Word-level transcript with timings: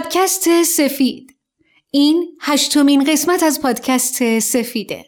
پادکست 0.00 0.62
سفید. 0.62 1.36
این 1.90 2.38
هشتمین 2.40 3.04
قسمت 3.04 3.42
از 3.42 3.60
پادکست 3.62 4.38
سفیده. 4.38 5.04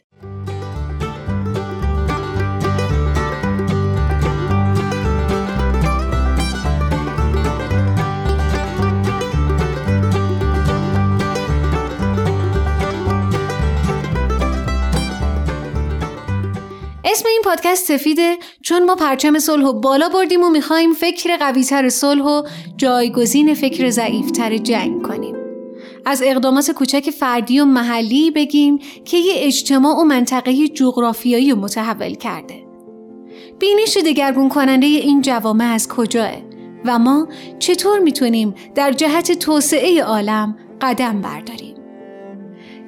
اسم 17.19 17.29
این 17.29 17.43
پادکست 17.45 17.87
سفیده 17.87 18.37
چون 18.63 18.85
ما 18.85 18.95
پرچم 18.95 19.39
صلح 19.39 19.65
و 19.65 19.73
بالا 19.73 20.09
بردیم 20.09 20.45
و 20.45 20.49
می‌خوایم 20.49 20.93
فکر 20.93 21.37
قویتر 21.37 21.89
صلح 21.89 22.23
و 22.23 22.43
جایگزین 22.77 23.55
فکر 23.55 23.91
ضعیفتر 23.91 24.57
جنگ 24.57 25.03
کنیم. 25.03 25.37
از 26.07 26.23
اقدامات 26.27 26.71
کوچک 26.71 27.11
فردی 27.11 27.61
و 27.61 27.65
محلی 27.65 28.31
بگیم 28.31 28.79
که 29.05 29.17
یه 29.17 29.33
اجتماع 29.37 29.97
و 29.97 30.05
منطقه 30.05 30.69
جغرافیایی 30.69 31.51
رو 31.51 31.57
متحول 31.57 32.15
کرده. 32.15 32.67
بینش 33.59 33.97
دگرگون 33.97 34.49
کننده 34.49 34.87
این 34.87 35.23
جوامع 35.23 35.65
از 35.65 35.89
کجاه 35.89 36.33
و 36.85 36.99
ما 36.99 37.29
چطور 37.59 37.99
می‌تونیم 37.99 38.55
در 38.75 38.93
جهت 38.93 39.33
توسعه 39.33 40.03
عالم 40.03 40.57
قدم 40.81 41.21
برداریم؟ 41.21 41.77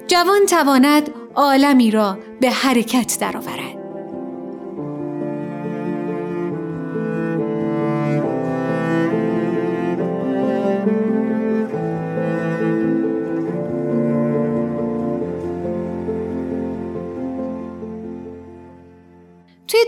جوان 0.08 0.46
تواند 0.46 1.10
عالمی 1.34 1.90
را 1.90 2.18
به 2.40 2.50
حرکت 2.50 3.18
درآورد. 3.20 3.79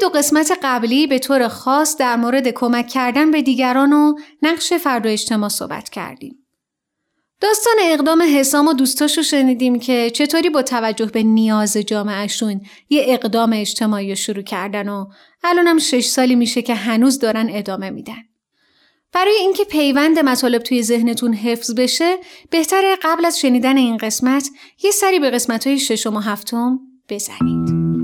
دو 0.01 0.09
قسمت 0.09 0.59
قبلی 0.63 1.07
به 1.07 1.19
طور 1.19 1.49
خاص 1.49 1.97
در 1.97 2.17
مورد 2.17 2.49
کمک 2.49 2.89
کردن 2.89 3.31
به 3.31 3.43
دیگران 3.43 3.93
و 3.93 4.15
نقش 4.43 4.73
فرد 4.73 5.07
و 5.07 5.09
اجتماع 5.09 5.49
صحبت 5.49 5.89
کردیم. 5.89 6.43
داستان 7.41 7.75
اقدام 7.83 8.23
حسام 8.37 8.69
و 8.69 8.73
دوستاشو 8.73 9.23
شنیدیم 9.23 9.79
که 9.79 10.11
چطوری 10.11 10.51
با 10.51 10.63
توجه 10.63 11.07
به 11.07 11.23
نیاز 11.23 11.77
جامعهشون 11.77 12.61
یه 12.91 13.05
اقدام 13.09 13.53
اجتماعی 13.53 14.09
رو 14.09 14.15
شروع 14.15 14.43
کردن 14.43 14.89
و 14.89 15.07
الانم 15.45 15.79
شش 15.79 16.07
سالی 16.07 16.35
میشه 16.35 16.63
که 16.63 16.75
هنوز 16.75 17.19
دارن 17.19 17.47
ادامه 17.51 17.91
میدن. 17.91 18.23
برای 19.13 19.35
اینکه 19.41 19.65
پیوند 19.65 20.19
مطالب 20.19 20.63
توی 20.63 20.83
ذهنتون 20.83 21.35
حفظ 21.35 21.75
بشه 21.75 22.17
بهتره 22.51 22.97
قبل 23.03 23.25
از 23.25 23.41
شنیدن 23.41 23.77
این 23.77 23.97
قسمت 23.97 24.49
یه 24.83 24.91
سری 24.91 25.19
به 25.19 25.31
قسمت 25.31 25.67
های 25.67 25.79
ششم 25.79 26.17
و 26.17 26.21
هفتم 26.21 26.81
بزنید. 27.09 28.02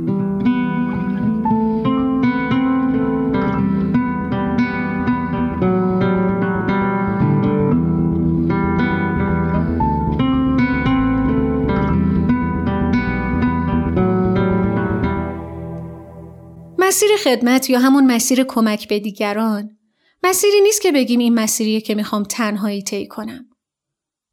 مسیر 16.99 17.17
خدمت 17.17 17.71
یا 17.71 17.79
همون 17.79 18.07
مسیر 18.07 18.45
کمک 18.45 18.89
به 18.89 18.99
دیگران 18.99 19.79
مسیری 20.23 20.61
نیست 20.61 20.83
که 20.83 20.93
بگیم 20.93 21.21
این 21.21 21.35
مسیریه 21.35 21.81
که 21.81 21.95
می‌خوام 21.95 22.23
تنهایی 22.23 22.83
طی 22.83 23.07
کنم. 23.07 23.47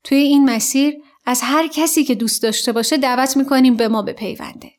توی 0.03 0.17
این 0.17 0.49
مسیر 0.49 0.93
از 1.25 1.41
هر 1.43 1.67
کسی 1.67 2.03
که 2.03 2.15
دوست 2.15 2.43
داشته 2.43 2.71
باشه 2.71 2.97
دعوت 2.97 3.37
می‌کنیم 3.37 3.75
به 3.75 3.87
ما 3.87 4.01
بپیونده. 4.01 4.71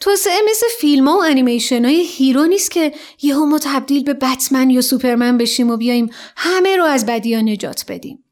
توسعه 0.00 0.38
مثل 0.50 0.66
فیلم 0.80 1.08
ها 1.08 1.18
و 1.18 1.22
انیمیشن 1.22 1.84
های 1.84 2.06
hero 2.06 2.46
نیست 2.46 2.70
که 2.70 2.92
یهو 3.22 3.46
ما 3.46 3.58
تبدیل 3.58 4.04
به 4.04 4.14
بتمن 4.14 4.70
یا 4.70 4.80
سوپرمن 4.80 5.38
بشیم 5.38 5.70
و 5.70 5.76
بیایم 5.76 6.10
همه 6.36 6.76
رو 6.76 6.84
از 6.84 7.06
بدیا 7.06 7.40
نجات 7.40 7.84
بدیم. 7.88 8.24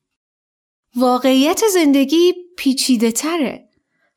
واقعیت 0.96 1.62
زندگی 1.72 2.34
پیچیده 2.56 3.12
تره. 3.12 3.68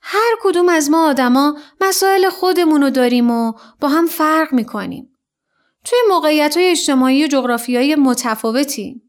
هر 0.08 0.36
کدوم 0.42 0.70
از 0.70 0.90
ما 0.90 1.10
آدما 1.10 1.58
مسائل 1.82 2.30
خودمون 2.30 2.82
رو 2.82 2.90
داریم 2.90 3.32
و 3.32 3.54
با 3.80 3.88
هم 3.88 4.08
فرق 4.08 4.54
می‌کنیم. 4.54 5.18
توی 5.84 6.00
موقعیت 6.10 6.58
های 6.58 6.72
اجتماعی 6.72 7.24
و 7.24 7.28
جغرافیایی 7.28 7.96
متفاوتی. 7.96 9.02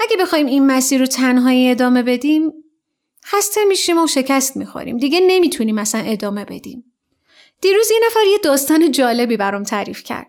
اگه 0.00 0.16
بخوایم 0.16 0.46
این 0.46 0.66
مسیر 0.66 1.00
رو 1.00 1.06
تنهایی 1.06 1.70
ادامه 1.70 2.02
بدیم 2.02 2.52
خسته 3.24 3.64
میشیم 3.64 4.02
و 4.02 4.06
شکست 4.06 4.56
می‌خوریم. 4.56 4.96
دیگه 4.96 5.20
نمی‌تونیم 5.20 5.78
اصلا 5.78 6.00
ادامه 6.00 6.44
بدیم. 6.44 6.84
دیروز 7.60 7.90
یه 7.90 8.00
نفر 8.06 8.24
یه 8.26 8.38
داستان 8.38 8.92
جالبی 8.92 9.36
برام 9.36 9.62
تعریف 9.62 10.02
کرد. 10.02 10.26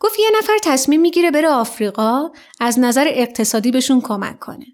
گفت 0.00 0.18
یه 0.18 0.30
نفر 0.38 0.58
تصمیم 0.62 1.00
می‌گیره 1.00 1.30
بره 1.30 1.48
آفریقا 1.48 2.30
از 2.60 2.78
نظر 2.78 3.06
اقتصادی 3.08 3.70
بهشون 3.70 4.00
کمک 4.00 4.38
کنه. 4.38 4.66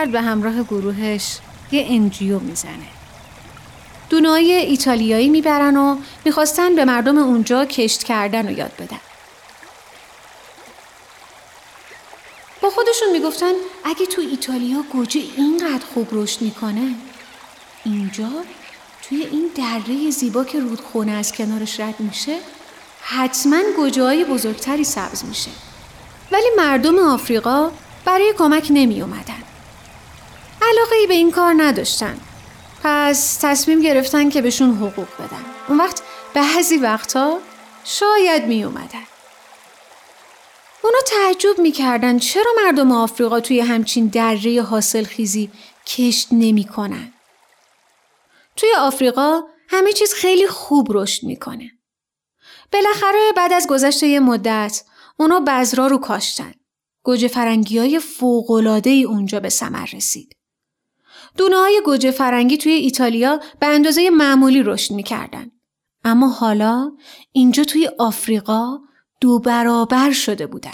فرد 0.00 0.12
به 0.12 0.20
همراه 0.20 0.62
گروهش 0.62 1.38
یه 1.72 1.86
انجیو 1.88 2.38
می‌زنه. 2.38 2.88
دونای 4.10 4.52
ایتالیایی 4.52 5.28
می‌برن 5.28 5.76
و 5.76 5.96
می‌خواستن 6.24 6.74
به 6.74 6.84
مردم 6.84 7.18
اونجا 7.18 7.64
کشت 7.64 8.02
کردن 8.02 8.46
رو 8.48 8.58
یاد 8.58 8.72
بدن. 8.78 9.00
با 12.62 12.70
خودشون 12.70 13.12
می‌گفتن 13.12 13.52
اگه 13.84 14.06
تو 14.06 14.20
ایتالیا 14.20 14.84
گوجه 14.92 15.20
اینقدر 15.36 15.84
خوب 15.94 16.08
رشد 16.12 16.42
می‌کنه 16.42 16.94
اینجا 17.84 18.30
توی 19.02 19.22
این 19.22 19.50
دره 19.54 20.10
زیبا 20.10 20.44
که 20.44 20.60
رودخونه 20.60 21.12
از 21.12 21.32
کنارش 21.32 21.80
رد 21.80 22.00
میشه 22.00 22.36
حتما 23.02 23.60
گوجه 23.76 24.02
های 24.02 24.24
بزرگتری 24.24 24.84
سبز 24.84 25.24
میشه 25.24 25.50
ولی 26.32 26.46
مردم 26.56 26.98
آفریقا 26.98 27.70
برای 28.04 28.34
کمک 28.38 28.66
نمی 28.70 29.02
اومدن. 29.02 29.49
علاقه 30.70 30.96
ای 30.96 31.06
به 31.06 31.14
این 31.14 31.30
کار 31.30 31.54
نداشتن 31.56 32.20
پس 32.82 33.38
تصمیم 33.42 33.80
گرفتن 33.80 34.28
که 34.28 34.42
بهشون 34.42 34.76
حقوق 34.76 35.08
بدن 35.18 35.44
اون 35.68 35.78
وقت 35.78 36.02
بعضی 36.34 36.76
وقتا 36.76 37.38
شاید 37.84 38.46
می 38.46 38.64
اومدن 38.64 39.06
اونا 40.82 40.98
تعجب 41.06 41.58
می‌کردن 41.58 42.18
چرا 42.18 42.52
مردم 42.64 42.92
آفریقا 42.92 43.40
توی 43.40 43.60
همچین 43.60 44.06
دره 44.06 44.62
حاصل 44.62 45.04
خیزی 45.04 45.50
کشت 45.86 46.28
نمی‌کنن. 46.32 47.12
توی 48.56 48.68
آفریقا 48.78 49.42
همه 49.68 49.92
چیز 49.92 50.12
خیلی 50.14 50.46
خوب 50.46 50.86
رشد 50.90 51.26
می‌کنه. 51.26 51.70
بالاخره 52.72 53.32
بعد 53.36 53.52
از 53.52 53.66
گذشت 53.66 54.02
یه 54.02 54.20
مدت 54.20 54.82
اونا 55.16 55.40
بذرا 55.40 55.86
رو 55.86 55.98
کاشتن. 55.98 56.54
گوجه 57.02 57.28
فرنگی 57.28 57.78
های 57.78 58.00
ای 58.84 59.04
اونجا 59.04 59.40
به 59.40 59.48
ثمر 59.48 59.86
رسید. 59.92 60.39
دونه 61.36 61.56
های 61.56 61.82
گوجه 61.84 62.10
فرنگی 62.10 62.56
توی 62.56 62.72
ایتالیا 62.72 63.40
به 63.60 63.66
اندازه 63.66 64.10
معمولی 64.10 64.62
رشد 64.62 64.94
می‌کردن. 64.94 65.50
اما 66.04 66.28
حالا 66.28 66.92
اینجا 67.32 67.64
توی 67.64 67.90
آفریقا 67.98 68.78
دو 69.20 69.38
برابر 69.38 70.10
شده 70.12 70.46
بودن. 70.46 70.70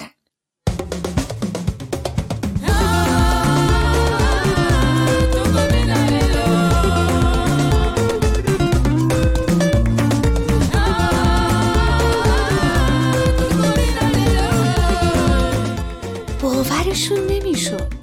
باورشون 16.42 17.18
نمی‌شد. 17.30 17.95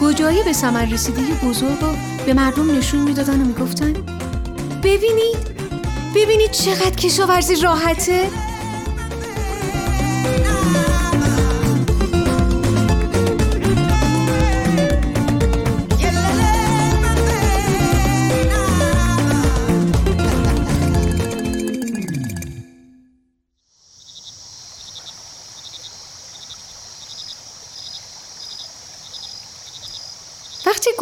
گوجایی 0.00 0.42
به 0.42 0.52
سمر 0.52 0.84
رسیده 0.84 1.22
بزرگ 1.22 1.80
رو 1.80 1.88
به 2.26 2.34
مردم 2.34 2.78
نشون 2.78 3.00
می‌دادن 3.00 3.40
و 3.40 3.44
می‌گفتن 3.44 3.92
ببینید 4.82 5.56
ببینید 6.14 6.50
چقدر 6.50 6.90
کشاورزی 6.90 7.56
راحته؟ 7.56 8.30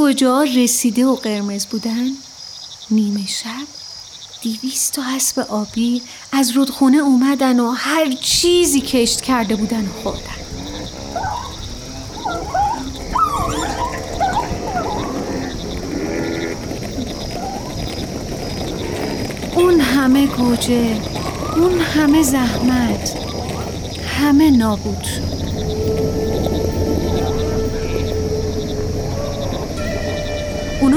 ها 0.05 0.43
رسیده 0.43 1.07
و 1.07 1.15
قرمز 1.15 1.67
بودن؟ 1.67 2.07
نیمه 2.91 3.27
شب؟ 3.27 3.67
دیویست 4.43 4.93
تا 4.93 5.03
اسب 5.17 5.39
آبی 5.39 6.03
از 6.33 6.51
رودخونه 6.51 6.97
اومدن 6.97 7.61
و 7.61 7.71
هر 7.71 8.13
چیزی 8.13 8.81
کشت 8.81 9.21
کرده 9.21 9.57
بودن 9.57 9.87
و 9.87 9.93
خوردن. 10.03 10.21
اون 19.57 19.81
همه 19.81 20.27
گوجه 20.27 21.01
اون 21.57 21.81
همه 21.81 22.23
زحمت 22.23 23.17
همه 24.09 24.51
نابود 24.51 25.03
شد. 25.03 25.34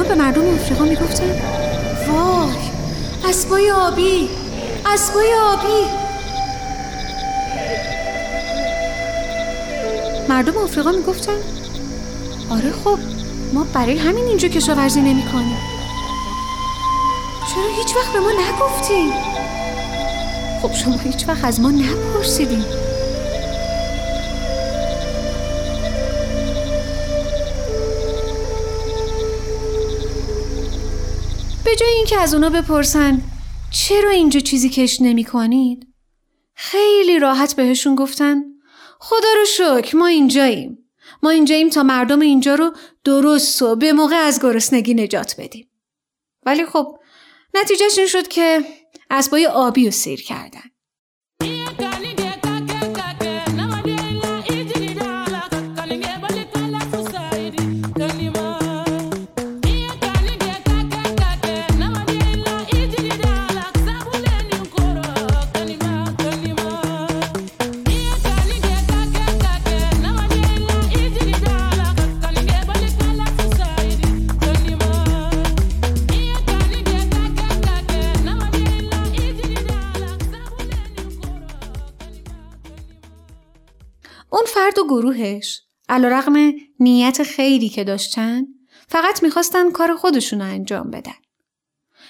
به 0.07 0.15
مردم 0.15 0.54
افریقا 0.54 0.83
می‌گفتن؟ 0.83 1.31
وای 2.07 2.56
اسبای 3.30 3.71
آبی 3.71 4.30
اسبای 4.86 5.33
آبی. 5.54 5.89
مردم 10.30 10.57
آفریقا 10.57 10.92
می‌گفتن؟ 10.92 11.38
آره 12.50 12.71
خب 12.83 13.00
ما 13.54 13.65
برای 13.74 13.98
همین 13.98 14.25
اینجا 14.25 14.48
کشاورزی 14.48 15.01
نمی 15.01 15.24
کنیم 15.24 15.57
چرا 17.54 17.75
هیچ 17.77 17.95
وقت 17.95 18.13
به 18.13 18.19
ما 18.19 18.31
نگفتیم 18.31 19.12
خب 20.62 20.74
شما 20.74 20.98
هیچ 20.98 21.27
وقت 21.27 21.45
از 21.45 21.62
ما 21.62 21.71
نپرسیدیم 21.71 22.65
به 31.68 31.75
جای 31.75 31.90
اینکه 31.90 32.19
از 32.19 32.34
اونا 32.34 32.50
بپرسن 32.50 33.22
چرا 33.72 34.10
اینجا 34.10 34.40
چیزی 34.40 34.69
کش 34.69 35.02
نمی 35.02 35.24
کنید؟ 35.24 35.88
خیلی 36.54 37.19
راحت 37.19 37.56
بهشون 37.56 37.96
گفتن 37.96 38.44
خدا 39.00 39.28
رو 39.38 39.46
شکر 39.46 39.98
ما 39.98 40.08
اینجاییم. 40.08 40.90
ما 41.24 41.30
اینجاییم 41.30 41.69
تا 41.69 41.84
مردم 41.84 42.19
اینجا 42.19 42.56
رو 42.56 42.72
درست 43.04 43.62
و 43.62 43.75
به 43.75 43.94
موقع 43.94 44.16
از 44.16 44.42
گرسنگی 44.42 44.94
نجات 44.94 45.36
بدیم. 45.38 45.69
ولی 46.46 46.66
خب 46.66 46.98
نتیجهش 47.54 47.98
این 47.98 48.08
شد 48.08 48.28
که 48.28 48.64
اسبای 49.10 49.48
آبی 49.48 49.86
رو 49.86 49.92
سیر 49.92 50.24
کردن. 50.24 50.69
گروهش 85.38 85.62
علا 85.89 86.07
رقم 86.07 86.54
نیت 86.80 87.24
خیری 87.24 87.69
که 87.69 87.84
داشتن 87.84 88.48
فقط 88.88 89.24
می‌خواستن 89.24 89.72
کار 89.72 89.95
خودشون 89.95 90.42
رو 90.42 90.45
انجام 90.45 90.92
بدن. 90.92 91.16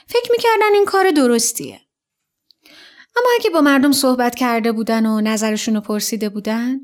فکر 0.07 0.31
می‌کردن 0.31 0.73
این 0.73 0.85
کار 0.85 1.11
درستیه. 1.11 1.81
اما 3.17 3.27
اگه 3.39 3.49
با 3.49 3.61
مردم 3.61 3.91
صحبت 3.91 4.35
کرده 4.35 4.71
بودن 4.71 5.05
و 5.05 5.21
نظرشون 5.21 5.75
رو 5.75 5.81
پرسیده 5.81 6.29
بودن 6.29 6.79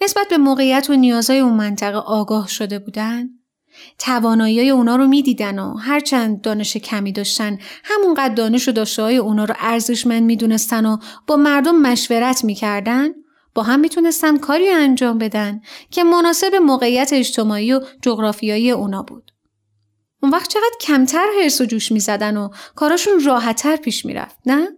نسبت 0.00 0.28
به 0.28 0.38
موقعیت 0.38 0.90
و 0.90 0.94
نیازهای 0.94 1.38
اون 1.38 1.52
منطقه 1.52 1.98
آگاه 1.98 2.48
شده 2.48 2.78
بودن 2.78 3.28
توانایی 3.98 4.70
اونا 4.70 4.96
رو 4.96 5.06
می‌دیدن 5.06 5.58
و 5.58 5.76
هرچند 5.76 6.40
دانش 6.40 6.76
کمی 6.76 7.12
داشتن 7.12 7.58
همونقدر 7.84 8.34
دانش 8.34 8.68
و 8.68 8.72
داشته 8.72 9.02
های 9.02 9.16
اونا 9.16 9.44
رو 9.44 9.54
ارزشمند 9.58 10.22
می‌دونستن 10.22 10.86
و 10.86 10.96
با 11.26 11.36
مردم 11.36 11.76
مشورت 11.76 12.44
می‌کردن 12.44 13.08
با 13.54 13.62
هم 13.62 13.80
می‌تونستن 13.80 14.38
کاری 14.38 14.68
انجام 14.68 15.18
بدن 15.18 15.60
که 15.90 16.04
مناسب 16.04 16.54
موقعیت 16.54 17.12
اجتماعی 17.12 17.72
و 17.72 17.80
جغرافیایی 18.02 18.70
اونا 18.70 19.02
بود. 19.02 19.32
اون 20.22 20.32
وقت 20.32 20.48
چقدر 20.48 20.76
کمتر 20.80 21.26
حرس 21.42 21.60
و 21.60 21.64
جوش 21.64 21.92
می‌زدن 21.92 22.36
و 22.36 22.48
کاراشون 22.74 23.24
راحتتر 23.24 23.76
پیش 23.76 24.04
می‌رفت 24.04 24.36
نه؟ 24.46 24.68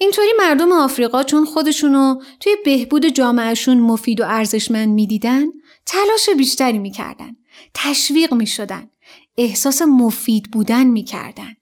اینطوری 0.00 0.32
مردم 0.38 0.72
آفریقا 0.72 1.22
چون 1.22 1.44
خودشونو 1.44 2.20
توی 2.40 2.56
بهبود 2.64 3.06
جامعهشون 3.06 3.80
مفید 3.80 4.20
و 4.20 4.24
ارزشمند 4.26 4.88
می‌دیدن 4.88 5.46
تلاش 5.86 6.30
بیشتری 6.38 6.78
می‌کردن 6.78 7.36
تشویق 7.74 8.34
می‌شدن 8.34 8.90
احساس 9.36 9.82
مفید 9.82 10.50
بودن 10.50 10.84
می‌کردن 10.86 11.56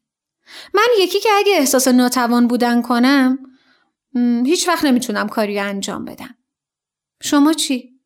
من 0.75 0.87
یکی 0.99 1.21
که 1.21 1.29
اگه 1.37 1.53
احساس 1.53 1.89
ناتوان 1.89 2.47
بودن 2.47 2.83
کنم 2.83 3.39
هیچ 4.47 4.69
وقت 4.69 4.85
نمی‌تونم 4.85 5.29
کاری 5.29 5.59
انجام 5.59 6.05
بدم. 6.05 6.35
شما 7.23 7.53
چی؟ 7.53 7.97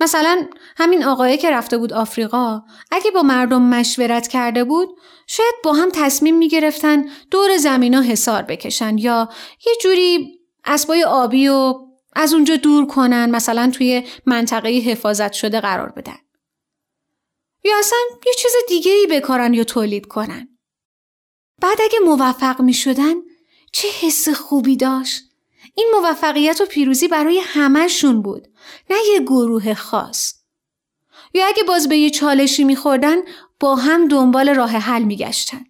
مثلا 0.00 0.48
همین 0.76 1.04
آقایی 1.04 1.36
که 1.38 1.50
رفته 1.50 1.78
بود 1.78 1.92
آفریقا 1.92 2.62
اگه 2.90 3.10
با 3.10 3.22
مردم 3.22 3.62
مشورت 3.62 4.28
کرده 4.28 4.64
بود 4.64 4.88
شاید 5.26 5.54
با 5.64 5.72
هم 5.72 5.88
تصمیم 5.92 6.36
می‌گرفتن 6.36 7.04
دور 7.30 7.56
زمینا 7.56 8.00
حسار 8.02 8.42
بکشن 8.42 8.98
یا 8.98 9.28
یه 9.66 9.72
جوری 9.82 10.40
اسبای 10.64 11.04
آبی 11.04 11.48
و 11.48 11.74
از 12.16 12.34
اونجا 12.34 12.56
دور 12.56 12.86
کنن 12.86 13.30
مثلا 13.30 13.70
توی 13.70 14.06
منطقه 14.26 14.68
حفاظت 14.68 15.32
شده 15.32 15.60
قرار 15.60 15.88
بدن. 15.88 16.18
یا 17.64 17.78
اصلا 17.78 17.98
یه 18.26 18.32
چیز 18.38 18.52
دیگه 18.68 18.92
ای 18.92 19.06
بکارن 19.06 19.54
یا 19.54 19.64
تولید 19.64 20.06
کنن. 20.06 20.58
بعد 21.62 21.78
اگه 21.84 21.98
موفق 22.04 22.60
می 22.60 22.74
شدن 22.74 23.14
چه 23.74 23.88
حس 23.88 24.28
خوبی 24.28 24.76
داشت. 24.76 25.24
این 25.74 25.92
موفقیت 25.94 26.60
و 26.60 26.66
پیروزی 26.66 27.08
برای 27.08 27.40
همهشون 27.44 28.22
بود 28.22 28.48
نه 28.90 28.96
یه 29.12 29.20
گروه 29.20 29.74
خاص. 29.74 30.34
یا 31.34 31.46
اگه 31.46 31.62
باز 31.62 31.88
به 31.88 31.96
یه 31.96 32.10
چالشی 32.10 32.64
میخوردن 32.64 33.16
با 33.60 33.76
هم 33.76 34.08
دنبال 34.08 34.54
راه 34.54 34.70
حل 34.70 35.02
میگشتن. 35.02 35.64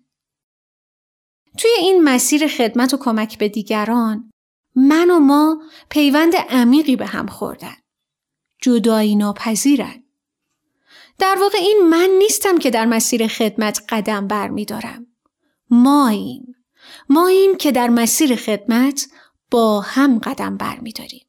توی 1.59 1.71
این 1.79 2.05
مسیر 2.05 2.49
خدمت 2.49 2.95
و 2.95 2.97
کمک 2.97 3.39
به 3.39 3.49
دیگران 3.49 4.31
من 4.75 5.11
و 5.11 5.19
ما 5.19 5.63
پیوند 5.89 6.37
عمیقی 6.37 6.97
به 6.97 7.07
هم 7.07 7.27
خوردن. 7.27 7.77
جدایی 8.63 9.17
ناپذیرن. 9.17 10.05
در 11.19 11.37
واقع 11.41 11.59
این 11.59 11.81
من 11.91 12.09
نیستم 12.19 12.59
که 12.59 12.71
در 12.71 12.87
مسیر 12.87 13.27
خدمت 13.27 13.85
قدم 13.89 14.27
بر 14.27 14.49
می 14.49 14.65
دارم. 14.65 15.07
ماییم. 15.71 16.55
ما 17.09 17.27
این 17.27 17.57
که 17.57 17.73
در 17.73 17.89
مسیر 17.89 18.37
خدمت 18.37 19.07
با 19.51 19.81
هم 19.81 20.19
قدم 20.19 20.57
برمیداریم. 20.57 21.21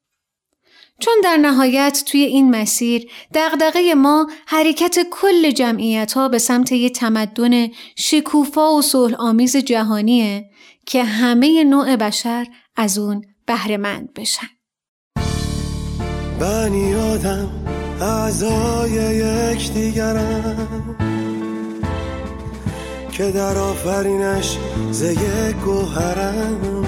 چون 1.00 1.13
در 1.24 1.38
نهایت 1.38 2.03
توی 2.08 2.22
این 2.22 2.55
مسیر 2.55 3.12
دغدغه 3.34 3.96
ما 3.96 4.27
حرکت 4.46 4.98
کل 5.12 5.51
جمعیت 5.51 6.13
ها 6.13 6.29
به 6.29 6.38
سمت 6.38 6.72
یه 6.72 6.89
تمدن 6.89 7.67
شکوفا 7.96 8.74
و 8.74 8.82
صلح 8.82 9.15
آمیز 9.20 9.58
جهانیه 9.58 10.50
که 10.86 11.03
همه 11.03 11.63
نوع 11.63 11.96
بشر 11.96 12.48
از 12.75 12.98
اون 12.98 13.25
بهرهمند 13.46 14.13
بشن. 14.13 14.48
بنی 16.39 16.96
آدم 16.96 17.50
اعضای 18.01 18.91
یک 19.55 19.74
دیگرم 19.74 21.14
که 23.17 23.31
در 23.31 23.57
آفرینش 23.57 24.57
زیه 24.91 25.55
گوهرم. 25.65 26.86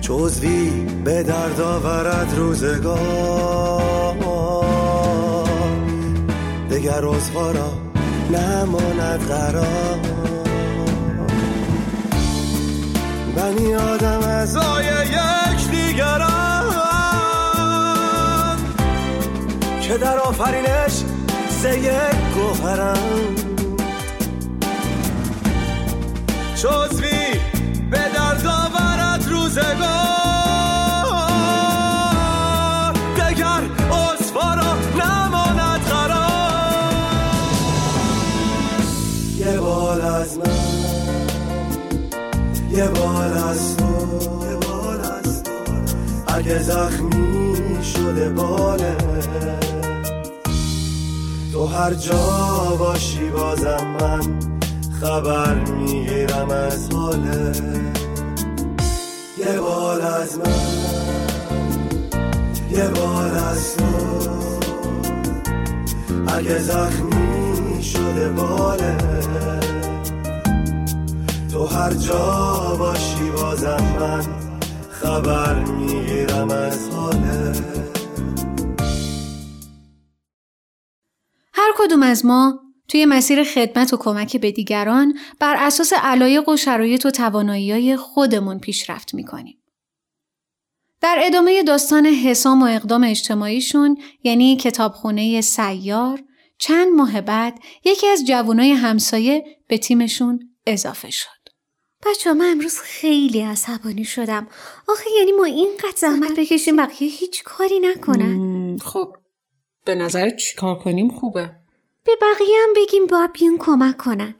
چوزوی 0.00 0.70
به 1.04 1.22
درد 1.22 1.60
آورد 1.60 2.34
روزگار 2.36 4.16
دگر 6.70 7.04
را 7.52 7.72
نماند 8.30 9.20
قرار. 9.28 9.98
بنی 13.36 13.74
آدم 13.74 14.20
از 14.20 14.56
یک 14.56 15.70
دیگرم 15.70 16.64
که 19.80 19.98
در 19.98 20.18
آفرینش 20.18 21.13
قصه 21.64 22.10
گوهرم. 22.34 23.34
جزوی 26.54 27.40
به 27.90 27.98
درد 28.14 28.46
آورد 28.46 29.28
روزگار. 29.28 29.74
دگر 33.16 33.62
اصفارا 33.92 34.76
نماند 34.96 35.80
قرار. 35.80 36.92
یه 39.38 39.60
بال 39.60 40.00
از 40.00 40.38
من 40.38 40.44
یه 42.70 42.88
بال 42.88 43.36
از 43.36 43.76
تو 43.76 43.84
یه 44.50 44.56
بال 44.56 45.00
از 45.00 45.42
تو. 45.42 45.52
اگه 46.26 46.58
زخمی 46.58 47.84
شده 47.84 48.28
باله. 48.28 48.96
تو 51.54 51.66
هر 51.66 51.94
جا 51.94 52.76
باشی 52.78 53.30
بازم 53.30 53.96
من 54.00 54.20
خبر 55.00 55.54
می‌گیرم 55.54 56.50
از 56.50 56.90
حاله 56.92 57.52
یه 59.38 59.60
بال 59.60 60.00
از 60.00 60.38
من 60.38 60.52
یه 62.70 62.88
بال 62.88 63.36
از 63.36 63.76
تو. 63.76 63.84
اگه 66.26 66.58
زخمی 66.58 67.82
شده 67.82 68.28
باله 68.28 68.96
تو 71.52 71.66
هر 71.66 71.92
جا 71.92 72.76
باشی 72.78 73.30
بازم 73.36 73.84
من 74.00 74.24
خبر 74.90 75.54
می‌گیرم 75.54 76.50
از 76.50 76.88
حاله 76.96 77.52
کدوم 81.84 82.02
از 82.02 82.26
ما 82.26 82.60
توی 82.88 83.04
مسیر 83.04 83.44
خدمت 83.44 83.92
و 83.92 83.96
کمک 83.96 84.36
به 84.36 84.52
دیگران 84.52 85.18
بر 85.40 85.56
اساس 85.58 85.92
علایق 85.92 86.48
و 86.48 86.56
شرایط 86.56 87.06
و 87.06 87.10
توانایی 87.10 87.96
خودمون 87.96 88.58
پیشرفت 88.58 89.14
می‌کنیم. 89.14 89.58
در 91.00 91.18
ادامه 91.22 91.62
داستان 91.62 92.06
حسام 92.06 92.62
و 92.62 92.66
اقدام 92.66 93.04
اجتماعیشون 93.04 93.98
یعنی 94.22 94.56
کتابخونه 94.56 95.40
سیار 95.40 96.22
چند 96.58 96.88
ماه 96.92 97.20
بعد 97.20 97.58
یکی 97.84 98.06
از 98.06 98.24
جوانای 98.24 98.72
همسایه 98.72 99.44
به 99.68 99.78
تیمشون 99.78 100.40
اضافه 100.66 101.10
شد. 101.10 101.28
بچه 102.06 102.32
من 102.32 102.50
امروز 102.50 102.78
خیلی 102.78 103.40
عصبانی 103.40 104.04
شدم. 104.04 104.46
آخه 104.88 105.10
یعنی 105.18 105.32
ما 105.32 105.44
اینقدر 105.44 105.96
زحمت 105.96 106.38
بکشیم 106.38 106.76
بقیه 106.76 107.08
هیچ 107.08 107.42
کاری 107.42 107.80
نکنن. 107.80 108.76
خب 108.78 109.16
به 109.84 109.94
نظر 109.94 110.30
چی 110.30 110.56
کار 110.56 110.78
کنیم 110.78 111.08
خوبه 111.08 111.63
به 112.06 112.12
بقیه 112.22 112.56
هم 112.62 112.72
بگیم 112.76 113.06
باید 113.06 113.32
بیان 113.32 113.58
کمک 113.58 113.96
کنن. 113.96 114.34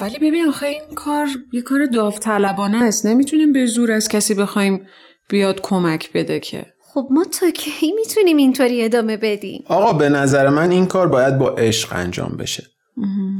ولی 0.00 0.18
ببین 0.18 0.48
آخه 0.48 0.66
این 0.66 0.94
کار 0.94 1.28
یه 1.52 1.62
کار 1.62 1.86
داوطلبانه 1.86 2.84
است 2.84 3.06
نمی‌تونیم 3.06 3.52
به 3.52 3.66
زور 3.66 3.92
از 3.92 4.08
کسی 4.08 4.34
بخوایم 4.34 4.86
بیاد 5.28 5.60
کمک 5.60 6.12
بده 6.12 6.40
که 6.40 6.66
خب 6.80 7.08
ما 7.10 7.24
تا 7.24 7.50
کی 7.50 7.92
می‌تونیم 7.92 8.36
اینطوری 8.36 8.84
ادامه 8.84 9.16
بدیم؟ 9.16 9.64
آقا 9.66 9.92
به 9.92 10.08
نظر 10.08 10.48
من 10.48 10.70
این 10.70 10.86
کار 10.86 11.08
باید 11.08 11.38
با 11.38 11.50
عشق 11.50 11.88
انجام 11.92 12.36
بشه 12.36 12.66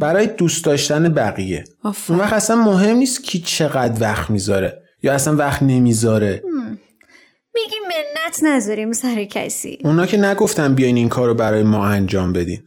برای 0.01 0.27
دوست 0.27 0.65
داشتن 0.65 1.09
بقیه 1.09 1.65
آفرین. 1.83 2.19
اون 2.19 2.27
وقت 2.27 2.33
اصلا 2.33 2.57
مهم 2.57 2.97
نیست 2.97 3.25
کی 3.25 3.39
چقدر 3.39 4.03
وقت 4.03 4.31
می‌ذاره 4.31 4.83
یا 5.03 5.13
اصلا 5.13 5.37
وقت 5.37 5.63
نمی‌ذاره 5.63 6.43
میگیم 7.55 7.83
منت 7.89 8.43
نذاریم 8.43 8.93
سر 8.93 9.25
کسی. 9.25 9.79
اونا 9.85 10.07
که 10.07 10.17
نگفتن 10.17 10.75
بیاین 10.75 10.97
این 10.97 11.09
کار 11.09 11.29
رو 11.29 11.35
برای 11.35 11.63
ما 11.63 11.87
انجام 11.87 12.33
بدین 12.33 12.63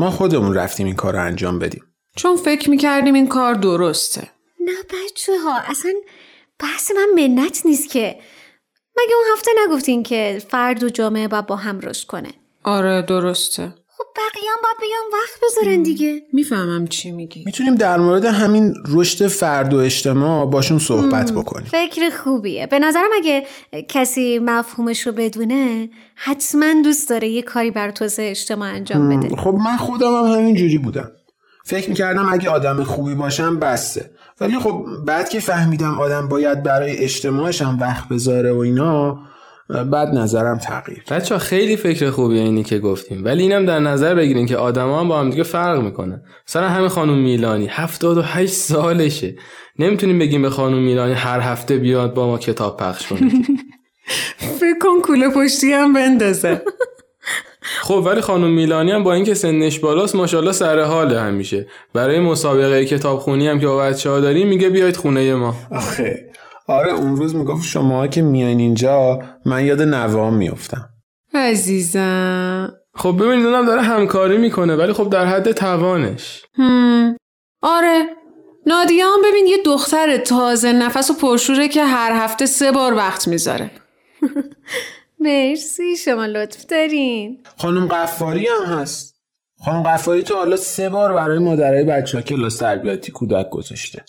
ما 0.00 0.10
خودمون 0.10 0.54
رفتیم 0.54 0.86
این 0.86 0.94
کار 0.94 1.12
رو 1.12 1.24
انجام 1.24 1.58
بدیم. 1.58 1.84
چون 2.16 2.36
فکر 2.36 2.70
می‌کردیم 2.70 3.14
این 3.14 3.28
کار 3.28 3.54
درسته. 3.54 4.30
نه 4.60 4.72
بچه 4.82 5.32
ها 5.38 5.58
اصلا 5.58 5.92
بحث 6.58 6.90
من 6.90 7.22
منت 7.22 7.62
نیست 7.64 7.90
که. 7.90 8.18
مگه 8.96 9.14
اون 9.14 9.24
هفته 9.36 9.50
نگفتین 9.66 10.02
که 10.02 10.42
فرد 10.48 10.82
و 10.82 10.88
جامعه 10.88 11.28
باید 11.28 11.46
با 11.46 11.56
هم 11.56 11.80
رشد 11.80 12.06
کنه؟ 12.06 12.28
آره 12.64 13.02
درسته. 13.02 13.74
خب 14.00 14.06
بقیه 14.16 14.50
هم 14.50 14.58
باید 14.62 14.76
بیان 14.80 15.22
وقت 15.22 15.40
بذارن 15.42 15.82
دیگه. 15.82 16.22
می‌فهمم 16.32 16.86
چی 16.86 17.10
میگی. 17.10 17.42
می‌تونیم 17.46 17.74
در 17.74 17.98
مورد 17.98 18.24
همین 18.24 18.74
رشد 18.88 19.26
فرد 19.26 19.74
و 19.74 19.76
اجتماع 19.76 20.46
باشون 20.46 20.78
صحبت 20.78 21.32
بکنیم. 21.32 21.66
فکر 21.66 22.10
خوبیه. 22.10 22.66
به 22.66 22.78
نظرم 22.78 23.10
اگه 23.14 23.46
کسی 23.88 24.38
مفهومش 24.38 25.06
رو 25.06 25.12
بدونه 25.12 25.90
حتما 26.14 26.82
دوست 26.84 27.10
داره 27.10 27.28
یه 27.28 27.42
کاری 27.42 27.70
بر 27.70 27.90
توسعه 27.90 28.30
اجتماع 28.30 28.68
انجام 28.68 29.18
بده. 29.18 29.36
خب 29.36 29.54
من 29.64 29.76
خودم 29.76 30.14
هم 30.14 30.24
همین 30.24 30.54
جوری 30.54 30.78
بودم. 30.78 31.10
فکر 31.64 31.88
می‌کردم 31.88 32.32
اگه 32.32 32.50
آدم 32.50 32.84
خوبی 32.84 33.14
باشم 33.14 33.58
بسته. 33.58 34.10
ولی 34.40 34.58
خب 34.58 34.86
بعد 35.06 35.28
که 35.28 35.40
فهمیدم 35.40 36.00
آدم 36.00 36.28
باید 36.28 36.62
برای 36.62 36.96
اجتماعش 36.96 37.62
هم 37.62 37.78
وقت 37.80 38.08
بذاره 38.08 38.52
و 38.52 38.58
اینا 38.58 39.18
بعد 39.70 40.08
نظرم 40.08 40.58
تغییر. 40.58 41.02
بچه 41.10 41.38
خیلی 41.38 41.76
فکر 41.76 42.10
خوبیه 42.10 42.40
اینی 42.40 42.62
که 42.62 42.78
گفتیم. 42.78 43.24
ولی 43.24 43.42
اینم 43.42 43.66
در 43.66 43.78
نظر 43.78 44.14
بگیرین 44.14 44.46
که 44.46 44.56
آدما 44.56 45.00
هم 45.00 45.08
با 45.08 45.20
هم 45.20 45.30
دیگه 45.30 45.42
فرق 45.42 45.82
می‌کنن. 45.82 46.22
مثلا 46.48 46.68
همین 46.68 46.88
خانم 46.88 47.18
میلانی 47.18 47.66
78 47.66 48.52
سالشه. 48.52 49.34
نمی‌تونیم 49.78 50.18
بگیم 50.18 50.42
به 50.42 50.50
خانم 50.50 50.78
میلانی 50.78 51.12
هر 51.12 51.40
هفته 51.40 51.76
بیاد 51.76 52.14
با 52.14 52.26
ما 52.26 52.38
کتاب 52.38 52.76
پخش 52.76 53.06
کنه. 53.06 53.20
فکر 54.60 54.78
کن 54.80 55.00
کوله 55.02 55.28
پشتی 55.28 55.72
هم 55.72 55.92
بندازه. 55.92 56.62
خب 57.82 58.02
ولی 58.06 58.20
خانم 58.20 58.50
میلانی 58.50 58.90
هم 58.92 59.02
با 59.02 59.14
اینکه 59.14 59.34
سنش 59.34 59.78
بالاست 59.78 60.14
ماشاءالله 60.14 60.52
سر 60.52 60.80
حاله 60.80 61.20
همیشه. 61.20 61.66
برای 61.92 62.20
مسابقه 62.20 62.84
کتابخونی 62.84 63.48
هم 63.48 63.60
که 63.60 63.66
با 63.66 63.76
بچه 63.76 64.10
ها 64.10 64.20
داریم 64.20 64.48
میگه 64.48 64.70
بیاید 64.70 64.96
خونه 64.96 65.34
ما. 65.34 65.54
آخه 65.70 66.30
آره 66.70 66.92
اون 66.92 67.16
روز 67.16 67.34
می‌گفت 67.34 67.64
شما 67.64 68.06
که 68.06 68.22
میان 68.22 68.58
اینجا 68.58 69.18
من 69.46 69.64
یاد 69.64 69.82
نوام 69.82 70.34
میفتم 70.34 70.88
عزیزم. 71.34 72.72
خب 72.94 73.16
ببینید 73.20 73.46
اونم 73.46 73.66
داره 73.66 73.82
همکاری 73.82 74.38
می‌کنه 74.38 74.76
ولی 74.76 74.92
خب 74.92 75.10
در 75.10 75.26
حد 75.26 75.52
توانش. 75.52 76.42
هم. 76.54 77.16
آره. 77.62 78.04
نادیه 78.66 79.04
هم 79.04 79.22
ببین 79.30 79.46
یه 79.46 79.56
دختر 79.66 80.16
تازه 80.16 80.72
نفس 80.72 81.10
و 81.10 81.14
پرشوره 81.14 81.68
که 81.68 81.84
هر 81.84 82.12
هفته 82.24 82.46
سه 82.46 82.72
بار 82.72 82.94
وقت 82.94 83.28
می‌ذاره. 83.28 83.70
مرسی 85.20 85.96
شما 85.96 86.26
لطف 86.26 86.66
دارین. 86.66 87.38
خانم 87.58 87.86
قفاری 87.86 88.46
هم 88.46 88.78
هست. 88.78 89.14
خانم 89.64 89.82
قفاری 89.82 90.22
تو 90.22 90.34
حالا 90.34 90.56
سه 90.56 90.88
بار 90.88 91.12
برای 91.12 91.38
مادرای 91.38 91.84
بچه 91.84 92.18
ها 92.18 92.22
کلاس 92.22 92.56
تربیتی 92.56 93.12
کودک 93.12 93.50
گذاشته. 93.50 94.04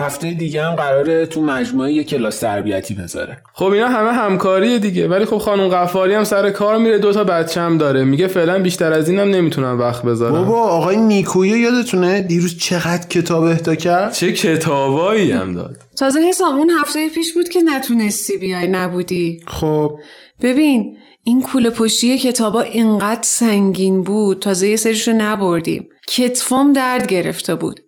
هفته 0.00 0.30
دیگه 0.30 0.64
هم 0.64 0.74
قراره 0.74 1.26
تو 1.26 1.42
مجموعه 1.42 1.92
یه 1.92 2.04
کلاس 2.04 2.38
تربیتی 2.38 2.94
بذاره. 2.94 3.42
خب 3.54 3.64
اینا 3.64 3.88
همه 3.88 4.12
همکاریه 4.12 4.78
دیگه 4.78 5.08
ولی 5.08 5.24
خب 5.24 5.38
خانم 5.38 5.68
قفاری 5.68 6.14
هم 6.14 6.24
سر 6.24 6.50
کار 6.50 6.78
میره 6.78 6.98
دو 6.98 7.12
تا 7.12 7.24
بچه 7.24 7.60
هم 7.60 7.78
داره. 7.78 8.04
میگه 8.04 8.26
فعلا 8.26 8.58
بیشتر 8.58 8.92
از 8.92 9.08
اینم 9.08 9.30
نمی‌تونم 9.30 9.78
وقت 9.78 10.02
بذارم. 10.02 10.32
بابا 10.32 10.62
آقای 10.62 10.96
نیکویی 10.96 11.58
یادتونه 11.58 12.20
دیروز 12.20 12.58
چقدر 12.58 13.06
کتاب 13.06 13.44
اهدا 13.44 13.74
کرد؟ 13.74 14.12
چه 14.12 14.32
کتابایی 14.32 15.32
هم 15.32 15.54
داد. 15.54 15.76
تازه 15.98 16.20
حسام 16.20 16.56
اون 16.56 16.70
هفته 16.70 17.08
پیش 17.08 17.34
بود 17.34 17.48
که 17.48 17.60
نتونستی 17.62 18.36
بیای 18.36 18.68
نبودی. 18.68 19.40
خب. 19.46 19.98
ببین 20.42 20.96
این 21.24 21.42
کوله 21.42 21.70
پشتی 21.70 22.18
کتابا 22.18 22.60
اینقدر 22.60 23.22
سنگین 23.22 24.02
بود. 24.02 24.38
تازه 24.38 24.68
یه 24.68 24.76
سریشو 24.76 25.12
نبردیم. 25.12 25.88
کتفام 26.08 26.72
درد 26.72 27.06
گرفته 27.06 27.54
بود. 27.54 27.80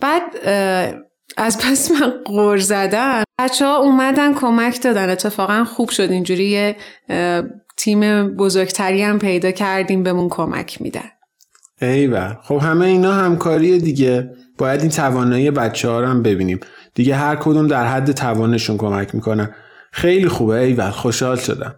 بعد 0.00 0.22
از 1.36 1.58
پس 1.58 1.90
من 1.90 2.12
قور 2.24 2.58
زدن 2.58 3.22
بچه 3.40 3.66
ها 3.66 3.76
اومدن 3.76 4.34
کمک 4.34 4.82
دادن. 4.82 5.10
اتفاقا 5.10 5.64
خوب 5.64 5.90
شد. 5.90 6.10
اینجوری 6.10 6.46
یه 6.46 6.76
تیم 7.76 8.28
بزرگتری 8.36 9.02
هم 9.02 9.18
پیدا 9.18 9.50
کردیم. 9.50 10.02
بهمون 10.02 10.28
کمک 10.28 10.82
میدن. 10.82 11.10
ایول 11.82 12.34
خب 12.42 12.58
همه 12.62 12.86
اینا 12.86 13.12
همکاریه 13.12 13.78
دیگه. 13.78 14.30
باید 14.58 14.80
این 14.80 14.90
توانایی 14.90 15.50
بچه 15.50 15.88
ها 15.88 16.00
رو 16.00 16.06
هم 16.06 16.22
ببینیم. 16.22 16.60
دیگه 16.94 17.14
هر 17.14 17.36
کدوم 17.36 17.66
در 17.66 17.86
حد 17.86 18.12
توانشون 18.12 18.76
کمک 18.76 19.14
می‌کنن. 19.14 19.54
خیلی 19.92 20.28
خوبه. 20.28 20.54
ایول 20.54 20.90
خوشحال 20.90 21.36
شدم. 21.36 21.74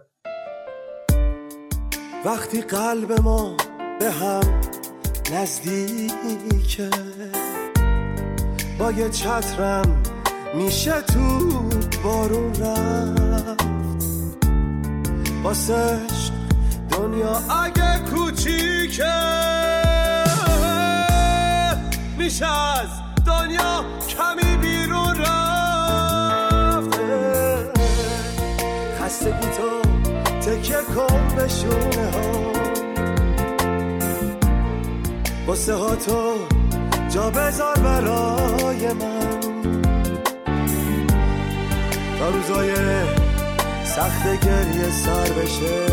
وقتی 2.25 2.61
قلب 2.61 3.21
ما 3.21 3.57
به 3.99 4.11
هم 4.11 4.41
نزدیکه 5.33 6.89
با 8.79 8.91
یه 8.91 9.09
چترم 9.09 10.03
میشه 10.55 11.01
تو 11.01 11.49
بارون 12.03 12.53
رفت. 12.53 13.67
واسش 15.43 16.31
دنیا 16.91 17.41
اگه 17.63 17.99
کوچیکه 18.11 19.13
میشه 22.17 22.45
از 22.45 22.87
دنیا 23.25 23.85
کمی 24.07 24.57
بیرون 24.57 25.15
رفت. 25.15 26.99
خستگی 29.01 29.47
تو 29.57 29.81
تکه 30.41 30.77
کن 30.95 31.35
به 31.35 31.47
شونه 31.47 32.11
ها. 32.11 32.51
واسه 35.47 35.73
ها 35.73 35.95
تو 35.95 36.37
جا 37.09 37.29
بذار 37.29 37.77
برای 37.77 38.93
من 38.93 39.39
تا 42.19 42.29
روزای 42.29 42.73
سخت 43.83 44.45
گریه 44.45 44.89
سر 44.91 45.29
بشه 45.29 45.87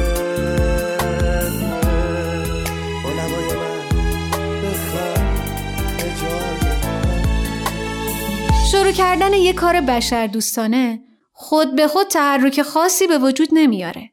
شروع 8.70 8.92
کردن 8.92 9.32
یه 9.32 9.52
کار 9.52 9.80
بشر 9.80 10.26
دوستانه 10.26 11.00
خود 11.32 11.76
به 11.76 11.88
خود 11.88 12.06
تحرک 12.06 12.62
خاصی 12.62 13.06
به 13.06 13.18
وجود 13.18 13.48
نمیاره. 13.52 14.10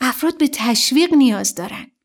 افراد 0.00 0.38
به 0.38 0.48
تشویق 0.48 1.14
نیاز 1.14 1.54
دارن. 1.54 1.95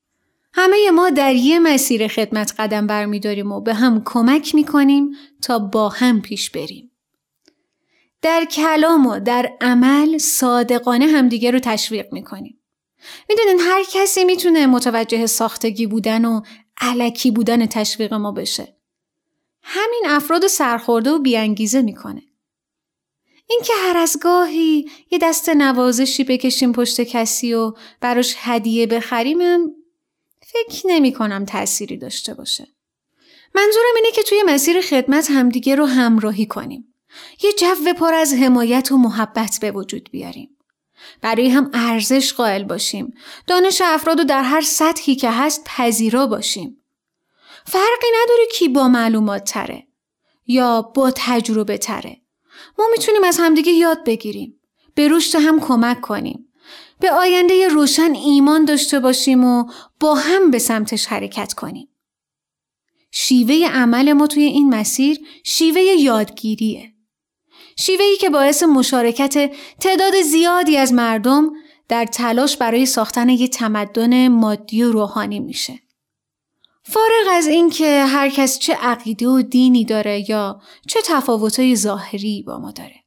همه 0.53 0.91
ما 0.91 1.09
در 1.09 1.35
یه 1.35 1.59
مسیر 1.59 2.07
خدمت 2.07 2.53
قدم 2.59 2.87
برمیداریم 2.87 3.51
و 3.51 3.61
به 3.61 3.73
هم 3.73 4.01
کمک 4.05 4.55
می‌کنیم 4.55 5.15
تا 5.41 5.59
با 5.59 5.89
هم 5.89 6.21
پیش 6.21 6.49
بریم. 6.49 6.91
در 8.21 8.45
کلام 8.45 9.07
و 9.07 9.19
در 9.19 9.53
عمل 9.61 10.17
صادقانه 10.17 11.05
همدیگه 11.05 11.51
رو 11.51 11.59
تشویق 11.59 12.13
می‌کنیم. 12.13 12.59
می‌دونین 13.29 13.59
هر 13.59 13.83
کسی 13.93 14.23
می‌تونه 14.23 14.67
متوجه 14.67 15.25
ساختگی 15.25 15.87
بودن 15.87 16.25
و 16.25 16.41
علکی 16.81 17.31
بودن 17.31 17.65
تشویق 17.65 18.13
ما 18.13 18.31
بشه. 18.31 18.77
همین 19.63 20.03
افراد 20.07 20.47
سرخورده 20.47 21.11
و 21.11 21.19
بیانگیزه 21.19 21.81
می‌کنه. 21.81 22.21
اینکه 23.49 23.73
هر 23.77 23.97
از 23.97 24.17
گاهی 24.21 24.89
یه 25.11 25.19
دست 25.21 25.49
نوازشی 25.49 26.23
بکشیم 26.23 26.71
پشت 26.71 27.01
کسی 27.01 27.53
و 27.53 27.73
براش 28.01 28.35
هدیه 28.37 28.87
بخریم 28.87 29.39
فکر 30.53 30.87
نمی 30.87 31.13
کنم 31.13 31.45
تأثیری 31.45 31.97
داشته 31.97 32.33
باشه. 32.33 32.67
منظورم 33.55 33.95
اینه 33.95 34.11
که 34.11 34.23
توی 34.23 34.43
مسیر 34.45 34.81
خدمت 34.81 35.31
همدیگه 35.31 35.75
رو 35.75 35.85
همراهی 35.85 36.45
کنیم. 36.45 36.93
یه 37.43 37.53
جو 37.53 37.93
پر 37.93 38.13
از 38.13 38.33
حمایت 38.33 38.91
و 38.91 38.97
محبت 38.97 39.57
به 39.61 39.71
وجود 39.71 40.09
بیاریم. 40.11 40.57
برای 41.21 41.49
هم 41.49 41.69
ارزش 41.73 42.33
قائل 42.33 42.63
باشیم. 42.63 43.13
دانش 43.47 43.81
افراد 43.85 44.19
رو 44.19 44.23
در 44.23 44.43
هر 44.43 44.61
سطحی 44.61 45.15
که 45.15 45.31
هست 45.31 45.63
پذیرا 45.65 46.27
باشیم. 46.27 46.77
فرقی 47.65 48.07
نداره 48.23 48.45
کی 48.53 48.67
با 48.67 48.87
معلومات 48.87 49.43
تره 49.43 49.87
یا 50.47 50.81
با 50.81 51.11
تجربه 51.15 51.77
تره. 51.77 52.21
ما 52.79 52.85
می‌تونیم 52.91 53.23
از 53.23 53.37
همدیگه 53.39 53.71
یاد 53.71 54.03
بگیریم. 54.03 54.59
به 54.95 55.07
رشد 55.07 55.39
هم 55.39 55.59
کمک 55.59 56.01
کنیم. 56.01 56.50
به 57.01 57.11
آینده 57.11 57.67
روشن 57.67 58.13
ایمان 58.13 58.65
داشته 58.65 58.99
باشیم 58.99 59.43
و 59.43 59.71
با 59.99 60.15
هم 60.15 60.51
به 60.51 60.59
سمتش 60.59 61.05
حرکت 61.05 61.53
کنیم. 61.53 61.87
شیوه 63.11 63.67
عمل 63.67 64.13
ما 64.13 64.27
توی 64.27 64.43
این 64.43 64.69
مسیر 64.69 65.19
شیوه 65.43 65.81
یادگیریه. 65.81 66.93
شیوهی 67.77 68.17
که 68.17 68.29
باعث 68.29 68.63
مشارکت 68.63 69.51
تعداد 69.79 70.21
زیادی 70.21 70.77
از 70.77 70.93
مردم 70.93 71.49
در 71.87 72.05
تلاش 72.05 72.57
برای 72.57 72.85
ساختن 72.85 73.29
یک 73.29 73.51
تمدن 73.51 74.27
مادی 74.27 74.83
و 74.83 74.91
روحانی 74.91 75.39
میشه. 75.39 75.79
فارغ 76.83 77.27
از 77.31 77.47
اینکه 77.47 78.03
هر 78.03 78.29
کس 78.29 78.59
چه 78.59 78.73
عقیده 78.73 79.27
و 79.27 79.41
دینی 79.41 79.85
داره 79.85 80.29
یا 80.29 80.61
چه 80.87 80.99
تفاوتهای 81.05 81.75
ظاهری 81.75 82.43
با 82.47 82.57
ما 82.57 82.71
داره. 82.71 83.00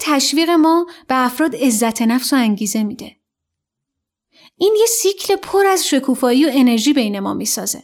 تشویق 0.00 0.50
ما 0.50 0.86
به 1.08 1.24
افراد 1.24 1.56
عزت 1.56 2.02
نفس 2.02 2.32
و 2.32 2.36
انگیزه 2.36 2.82
میده. 2.82 3.16
این 4.56 4.76
یه 4.80 4.86
سیکل 4.86 5.36
پر 5.36 5.66
از 5.66 5.86
شکوفایی 5.86 6.44
و 6.44 6.50
انرژی 6.52 6.92
بین 6.92 7.20
ما 7.20 7.34
می‌سازه 7.34 7.82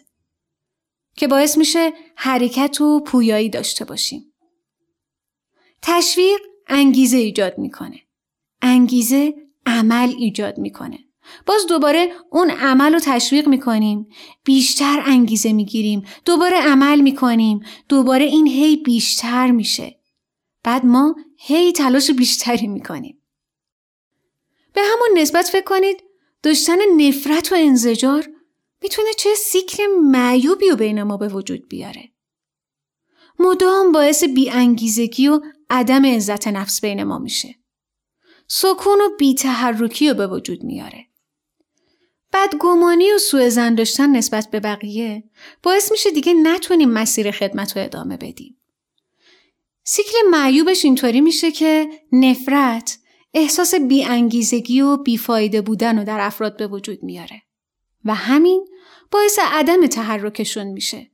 که 1.17 1.29
باعث 1.29 1.59
میشه 1.59 1.93
حرکت 2.17 2.81
و 2.81 3.01
پویایی 3.01 3.49
داشته 3.49 3.85
باشیم. 3.85 4.33
تشویق 5.83 6.41
انگیزه 6.67 7.17
ایجاد 7.17 7.59
می‌کنه. 7.59 8.01
انگیزه 8.63 9.35
عمل 9.67 10.15
ایجاد 10.19 10.59
می‌کنه. 10.59 10.99
باز 11.47 11.67
دوباره 11.67 12.13
اون 12.31 12.51
عمل 12.51 12.93
رو 12.93 13.01
تشویق 13.01 13.49
می‌کنیم 13.49 14.07
بیشتر 14.45 15.03
انگیزه 15.07 15.53
می‌گیریم 15.53 16.03
دوباره 16.25 16.57
عمل 16.57 17.01
می‌کنیم 17.01 17.61
دوباره 17.89 18.25
این 18.25 18.47
هی 18.47 18.77
بیشتر 18.77 19.51
میشه 19.51 19.98
بعد 20.69 20.87
ما 20.87 21.17
هی 21.37 21.73
تلاش 21.73 22.11
بیشتری 22.11 22.67
می‌کنیم. 22.67 23.23
به 24.73 24.81
همون 24.81 25.19
نسبت 25.19 25.45
فکر 25.45 25.65
کنید 25.65 26.05
داشتن 26.43 26.77
نفرت 26.97 27.53
و 27.53 27.55
انزجار 27.55 28.29
می‌تونه 28.83 29.09
چه 29.19 29.35
سیکل 29.35 29.87
معیوبی 29.87 30.71
و 30.71 30.77
بین 30.77 31.03
ما 31.03 31.17
به 31.17 31.29
وجود 31.29 31.69
بیاره. 31.69 32.09
مدام 33.39 33.93
باعث 33.93 34.25
بیانگیزگی 34.25 35.29
و 35.29 35.41
عدم 35.71 36.07
عزت 36.07 36.49
نفس 36.49 36.81
بین 36.81 37.05
ما 37.05 37.19
میشه. 37.19 37.55
سکون 38.47 39.01
و 39.01 39.17
بیتحرکی 39.19 40.09
رو 40.09 40.15
به 40.15 40.27
وجود 40.27 40.65
میاره. 40.65 41.07
بدگمانی 42.33 43.13
و 43.13 43.19
سوء 43.19 43.49
زن 43.49 43.75
داشتن 43.75 44.17
نسبت 44.17 44.51
به 44.51 44.61
بقیه 44.61 45.25
باعث 45.63 45.93
میشه 45.93 46.11
دیگه 46.11 46.35
نتونیم 46.35 46.91
مسیر 46.91 47.31
خدمت 47.31 47.77
رو 47.77 47.85
ادامه 47.85 48.17
بدیم. 48.17 48.58
سیکل 49.91 50.17
معیوبش 50.31 50.85
اینطوری 50.85 51.21
میشه 51.21 51.53
که 51.53 51.89
نفرت 52.13 52.99
احساس 53.35 53.75
بیانگیزگی 53.75 54.81
و 54.81 54.97
بیفایده 54.97 55.63
بودن 55.63 55.99
رو 55.99 56.05
در 56.05 56.21
افراد 56.21 56.57
به 56.57 56.67
وجود 56.67 57.03
میاره 57.03 57.43
و 58.05 58.15
همین 58.15 58.69
باعث 59.11 59.39
عدم 59.43 59.87
تحرکشون 59.87 60.67
میشه 60.67 61.11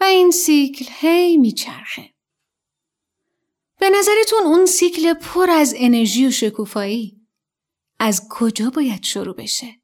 و 0.00 0.04
این 0.04 0.30
سیکل 0.30 0.84
هی 0.88 1.36
میچرخه. 1.36 2.14
به 3.80 3.90
نظرتون 3.90 4.42
اون 4.44 4.66
سیکل 4.66 5.14
پر 5.14 5.50
از 5.50 5.74
انرژی 5.76 6.26
و 6.26 6.30
شکوفایی 6.30 7.20
از 7.98 8.28
کجا 8.30 8.70
باید 8.70 9.04
شروع 9.04 9.34
بشه؟ 9.36 9.74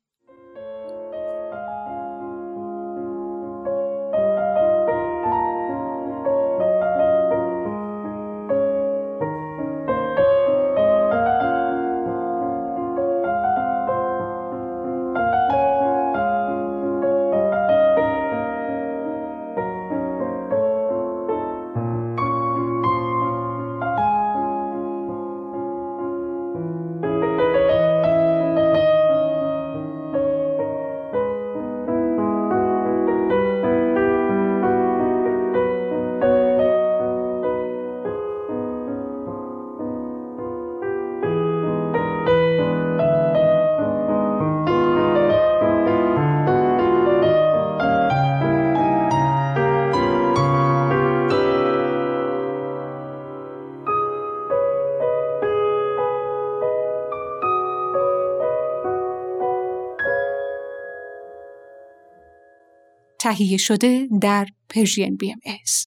تهیه 63.25 63.57
شده 63.57 64.09
در 64.21 64.47
پرژین 64.69 65.19
ایس. 65.45 65.84